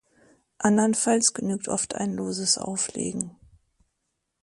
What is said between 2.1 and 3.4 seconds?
loses Auflegen.